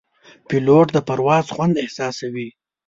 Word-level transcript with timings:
پیلوټ 0.47 0.87
د 0.93 0.97
پرواز 1.07 1.45
خوند 1.55 1.75
احساسوي. 1.83 2.47